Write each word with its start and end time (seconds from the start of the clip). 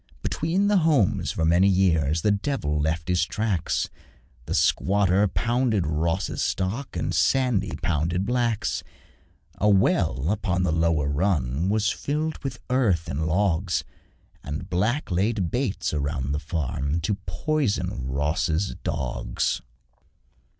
Between 0.23 0.67
the 0.67 0.77
homes 0.77 1.29
for 1.31 1.45
many 1.45 1.67
years 1.67 2.23
The 2.23 2.31
devil 2.31 2.79
left 2.79 3.07
his 3.07 3.23
tracks: 3.23 3.87
The 4.47 4.55
squatter 4.55 5.27
pounded 5.27 5.85
Ross's 5.85 6.41
stock, 6.41 6.97
And 6.97 7.13
Sandy 7.13 7.77
pounded 7.83 8.25
Black's. 8.25 8.81
A 9.59 9.69
well 9.69 10.31
upon 10.31 10.63
the 10.63 10.71
lower 10.71 11.07
run 11.07 11.69
Was 11.69 11.89
filled 11.91 12.39
with 12.43 12.59
earth 12.71 13.07
and 13.07 13.27
logs, 13.27 13.83
And 14.43 14.71
Black 14.71 15.11
laid 15.11 15.51
baits 15.51 15.93
about 15.93 16.31
the 16.31 16.39
farm 16.39 16.99
To 17.01 17.13
poison 17.27 18.07
Ross's 18.07 18.73
dogs. 18.83 19.61